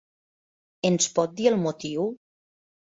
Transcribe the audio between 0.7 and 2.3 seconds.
Ens pot dir el motiu?